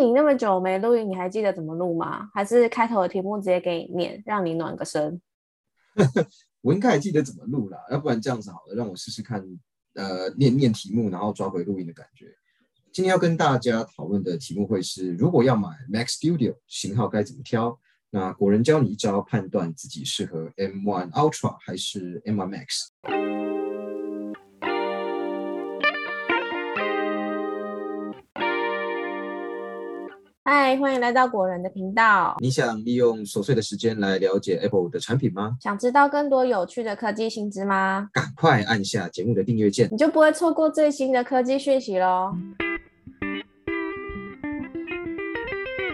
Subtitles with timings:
[0.00, 2.30] 你那么久没录音，你还记得怎么录吗？
[2.32, 5.20] 还是开头的题目直接给你念，让你暖个身？
[6.62, 9.44] 我应该还记得怎么录啦，要不然这样子好了，让我试试看，
[9.94, 12.34] 呃，念念题目，然后抓回录音的感觉。
[12.92, 17.78] 今天要跟大家讨论的题目会是：如果要买 Mac Studio 型号该怎么挑？
[18.10, 23.49] 那果仁教你一招，判断自己适合 M1 Ultra 还是 M1 Max。
[30.52, 32.34] 嗨，欢迎来到果仁的频道。
[32.40, 35.52] 你想利用琐碎的时间来了解 Apple 的产品吗？
[35.62, 38.08] 想知道更多有趣的科技新知吗？
[38.12, 42.32] 赶快按下节目的订阅键，你就不会错过最新的科技讯息喽。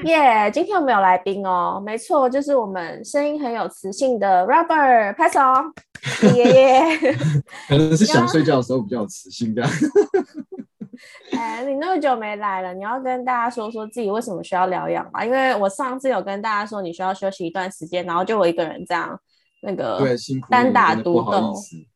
[0.06, 5.38] 耶，今天我们有来宾哦，没错，就是我们声音很有磁性的 Robert，拍手。
[6.34, 6.98] 耶耶，
[7.68, 9.70] 可能是想睡觉的时候比较有磁性这样。
[11.38, 15.24] 哎，你那么久没来了，你要跟大家说说自己为什么需要疗养吗？
[15.24, 19.18] 因为我上次有跟大家说你需要休息一段时间，然后就我一个人这样
[19.62, 21.54] 那个对辛苦单打独斗，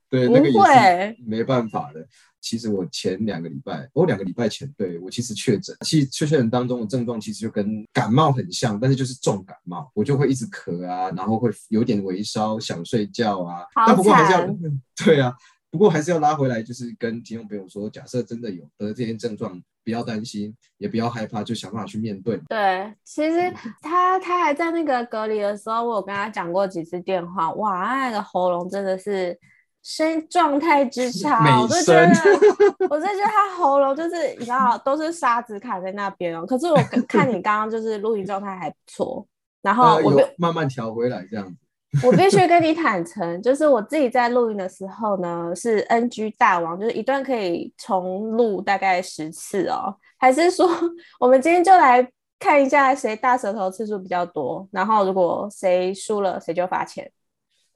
[0.09, 2.07] 对那个也是没办法的。
[2.41, 14.47] 其实我前两个礼拜，我两个礼拜前对我其实确诊，其实确诊当中的症状其实就跟感冒很像，但是就是重感冒，我就会一直咳啊，然后会有点微烧，想睡觉啊，但不过还是要
[15.05, 15.35] 对啊。
[15.71, 22.37] 不过还是要拉回来，就是跟听众朋友说，假设真的有得这些症状，不要担心，也不要害怕，就想办法去面对。
[22.49, 29.39] 对，其实他他还在那个隔离的时候，我有跟他讲过几次电话，哇，那个喉咙真的是
[29.83, 32.09] 声状态之 差，我就觉得，
[32.91, 36.45] 我就觉得他喉咙就是你知道，都是沙子卡在那边哦。
[36.45, 36.77] 可是我
[37.09, 39.25] 看你刚刚就是录音状态还不错，
[39.63, 41.57] 然后 我就慢慢调回来这样子。
[42.07, 49.97] 我必须跟你坦诚，就是我自己在录音的时候呢，是 NG 大王，就是一段可以重录大概十次哦。
[50.17, 50.69] 还是说，
[51.19, 57.11] 我们今天就来看一下谁大舌头次数比较多，然后如果谁输了，谁就罚钱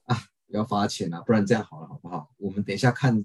[0.07, 0.17] 啊？
[0.49, 2.31] 不要罚钱啊，不然这样好了，好不好？
[2.39, 3.25] 我们等一下看。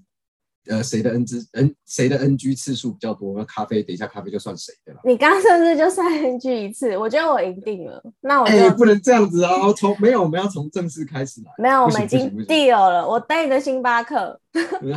[0.69, 3.34] 呃，谁的 N 之 N 谁的 NG 次数比较多？
[3.38, 5.00] 那咖啡等一下咖啡就算谁的了。
[5.03, 6.96] 你刚刚是不是就算 NG 一次？
[6.96, 8.02] 我觉得我赢定了。
[8.22, 9.52] 那我就不能这样子啊！
[9.75, 11.52] 从没有，我们要从正式开始来。
[11.57, 13.07] 没有，我们已经 deal 了。
[13.07, 14.40] 我带你的星巴克。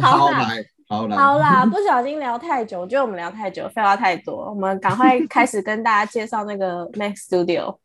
[0.01, 1.07] 好来，好
[1.39, 4.51] 啦， 不小心聊太久，我觉得我们聊太久，废话太多。
[4.51, 7.77] 我们赶快开始跟大家介绍那个 Mac Studio。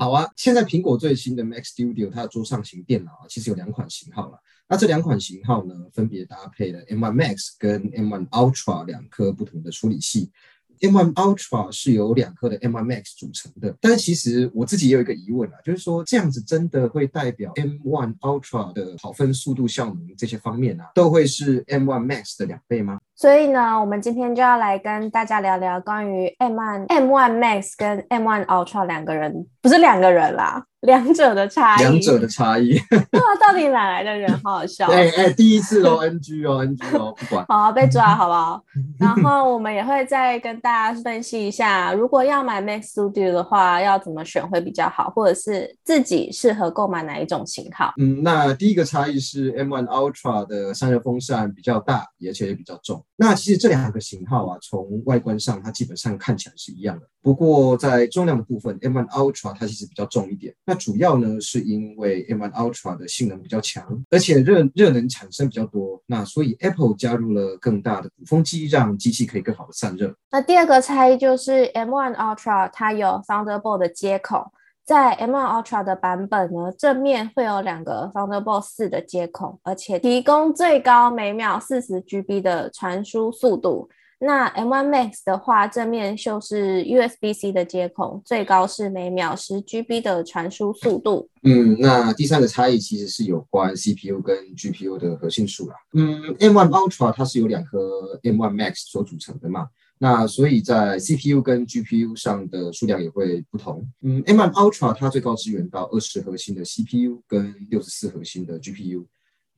[0.00, 4.40] 好啊，现在苹果最新的 Mac Studio 它的桌上型电脑啊，其实有两款型号了。
[4.66, 10.30] 那这两款型号呢，分别搭配了 M1 Max 跟 M1 Ultra 两颗不同的处理器。
[10.80, 22.98] M1 Ultra 是由两颗的 M1 Max 组成的，但是其实我自己也有一个疑问啊，就是说这样子真的会代表 M1 Ultra 的跑分速度、效能这些方面啊，都会是 M1 Max 的两倍吗？
[23.14, 30.64] 所以呢，我们今天就要来跟大家聊聊关于 M1 M1 Max 跟 M1 Ultra 两个人，不是两个人啦。
[30.82, 34.32] 两者的差异，两者的差异， 哇，到底哪来的人？
[34.42, 34.86] 好好笑。
[34.86, 37.44] 哎哎，第一次哦，NG 哦，NG 哦，不管。
[37.48, 38.62] 好，被抓好不好？
[38.98, 47.92] 然后我们也会再跟大家分析一下，如果要买 Mac Studio 的话，要怎么选会比较好，或者是自己适合购买哪一种型号？
[47.98, 53.04] 嗯，那第一个差异是 M1 Ultra 的散热风扇比较大，而且也比较重。
[53.16, 60.54] 那其实这两个型号啊，从外观上它基本上看起来是一样的，不过在重量的部分，M1 Ultra 它其实比较重一点。
[60.70, 70.14] 那主要呢，是因为 M1 Ultra 的性能比较强，而且热热能产生比较多，那所以 Apple 加入了更大的鼓风机，让机器可以更好的散热。
[70.30, 74.52] 那第二个差异就是 M1 Ultra 它有 Thunderbolt 的接口，
[74.84, 83.88] 在 M1 Ultra 的版本呢，正面会有两个 Thunderbolt 四的接口，而且提供最高每秒四十 GB 的传输速度。
[84.22, 91.30] 那 M1 Max 的话，正面就是 USB-C 的接口，最高是每秒十 GB 的传输速度。
[91.42, 95.74] 嗯，那第三个差异其实是有关 CPU 跟 GPU 的核心数啦。
[95.94, 103.88] 嗯，M1 Ultra 它是由两颗 M1 Max 所组成的嘛，那所以在 CPU 跟 GPU 上的数量也会不同。
[104.02, 109.06] 嗯，M1 Ultra 它最高支援到二十核心的 CPU 跟六十四核心的 GPU，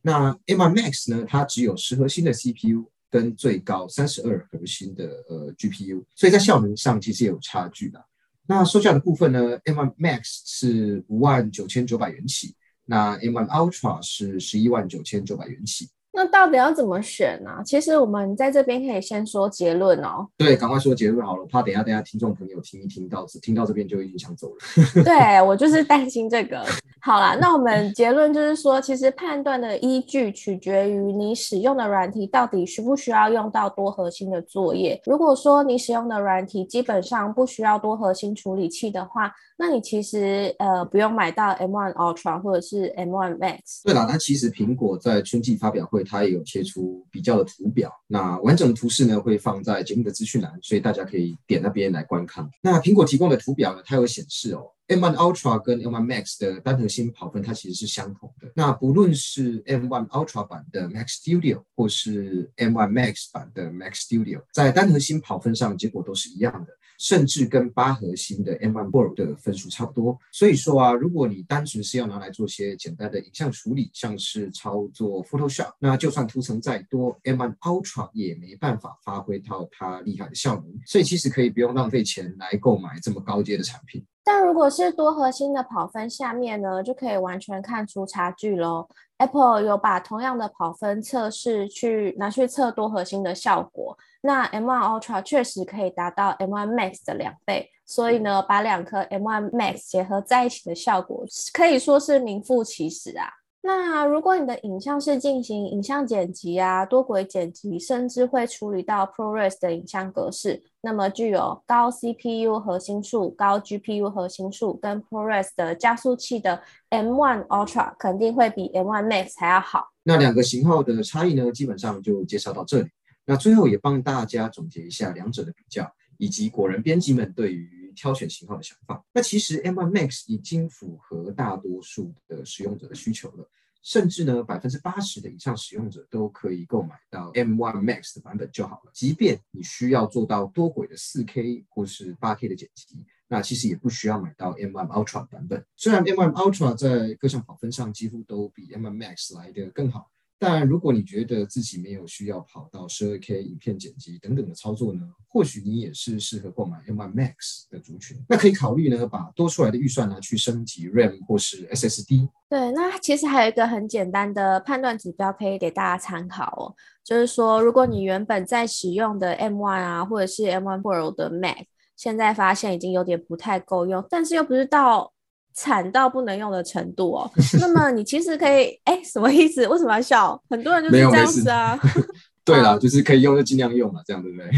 [0.03, 2.92] 那 M1 Max 呢，它只有十核心的 CPU。
[3.13, 8.03] 跟最高三十二核心的呃 GPU，所以在效能上其实也有差距的。
[8.47, 12.57] 那售价的部分呢，M1 Max 是五万九千九百元起，
[12.87, 15.91] 那 M1 Ultra 是十一万九千九百元起。
[16.13, 17.51] 那到底要怎么选呢？
[17.65, 20.29] 其实我们在这边可以先说结论哦。
[20.37, 24.57] 对，赶快说结论好了，怕等下等下听众朋友听一听到听到这边就已经想走了。
[25.03, 26.63] 对我就是担心这个。
[27.01, 35.01] 好啦，那我们结论就是说，其实判断的依据取决于你使用的软体到底需不需要用到多核心的作业。
[35.07, 43.83] 如果说你使用的软体基本上不需要多核心处理器的话，那你其实呃不用买到 M1 Ultra 或者是 M1 Max。
[43.85, 52.49] 对啦，那其实苹果在春季发表会它也有切出比较的图表，那完整的图示呢会放在节目的资讯栏，所以大家可以点那边来观看。
[52.63, 54.63] 那苹果提供的图表呢，它有显示哦。
[54.97, 58.51] M1 Ultra 跟 M1 Max 的单核心跑分，它其实是相同的。
[58.55, 66.73] 那不论是 M1 Ultra 版的 Max Studio 或是 M1 Max 版的 Max Studio，在单核心跑分上，结果都是一样的。
[66.99, 80.65] 甚至跟八核心的 M1 Pro 的分数差不多，所以说啊，如果你单纯是要拿来做些简单的影像处理，像是操作 Photoshop，那就算图层再多，M1 Ultra 也没办法发挥到它厉害的效能。
[80.87, 84.07] 所以其实可以不用浪费钱来购买这么高阶的产品。
[84.25, 88.89] 但如果是多核心的跑分下面呢，就可以完全看出差距喽。
[89.19, 103.29] Apple 有把同样的跑分测试去拿去测多核心的效果，那 M1 Ultra 确实可以达到 M1 Max 的两倍，所以呢，把两颗 M1 Max 结合在一起的效果可以说是名副其实啊。
[103.65, 116.61] 那如果你的影像是进行影像剪辑啊、多轨剪辑，甚至会处理到 ProRes 的影像格式，那么具有高 CPU 核心数、高 GPU 核心数跟 ProRes 的加速器的
[116.91, 119.93] M1 Ultra 肯定会比 M1 Max 还要好。
[120.03, 122.89] 那两个型号的差异呢，基本上就介绍到这里。
[123.25, 125.89] 那最后也帮大家总结一下两者的比较，
[126.19, 127.82] 以及果仁编辑们对于。
[127.95, 133.49] 挑选型号的想法，那其实 M1 Max 已经符合大多数的使用者的需求了，
[133.83, 138.91] 甚至呢百分之八十的以上使用者都可以购买到 M1 Max 的版本就好了。
[138.95, 145.65] 即便你需要做到多轨的 4K 或是 8K 的剪辑，那其实也不需要买到 M1 Ultra 版本。
[145.77, 150.12] 虽然 M1 Ultra 在各项跑分上几乎都比 M1 Max 来的更好。
[150.45, 158.21] 但如果你觉得自己没有需要跑到十二 K 影片剪辑等等的操作呢，或许你也是适合购买 M1 Max 的族群。
[158.29, 162.29] 那可以考虑呢，把多出来的预算拿去升级 RAM 或是 SSD。
[162.49, 166.75] 对，那其实还有一个很简单的判断指标可以给大家参考哦，
[167.05, 171.67] 就是说，如果你原本在使用的 M1 啊，或者是 M1 Pro 的 Mac，
[171.97, 175.13] 现在发现已经有点不太够用，但是又不知道。
[175.55, 179.67] 惨到不能用的程度哦，那么你其实可以，哎，什么意思？
[179.69, 180.41] 为什么要笑？
[180.49, 181.79] 很多人就是这样子啊。
[182.45, 184.51] 对了，就是可以用就尽量用嘛，这样对不对？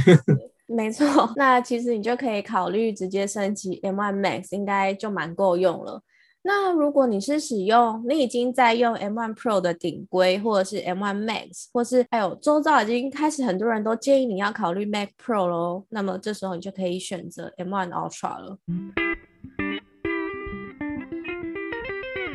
[0.74, 6.00] 没错，那其实你就可以考虑直接升级 M1 Max，应该就蛮够用了。
[6.46, 18.58] 那如果你是使用，你已经在用 M1 Pro 的顶规，或者是 M1 Max，或是还有周遭已经开始很多人都建议你要考虑 Mac Pro 喽，那么这时候你就可以选择 M1 Ultra 了。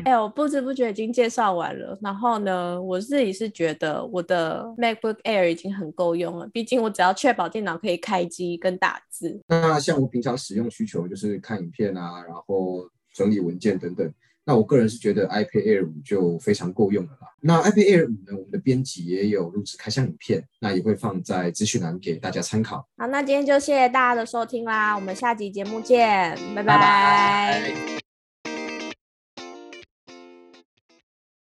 [0.04, 1.98] 哎，我不知不觉已经介绍完了。
[2.00, 6.48] 然后呢，我自己是觉得我的 MacBook Air 已经很够用了。
[6.52, 9.40] 毕竟我只要确保电脑可以开机跟打字。
[9.48, 14.10] 那像我平常使用需求就是看影片啊，然后整理文件等等。
[14.42, 17.28] 那我个人是觉得 iPad Air 五就非常够用了啦。
[17.40, 22.78] 那 iPad Air 五呢，我们的编辑也有录制开箱影片，那也会放在资讯栏给大家参考。
[22.96, 27.99] 好，那今天就谢谢大家的收听啦，我们下集节目见，拜拜。